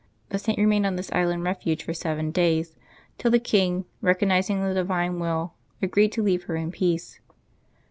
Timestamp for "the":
0.29-0.39, 3.29-3.37, 4.59-4.73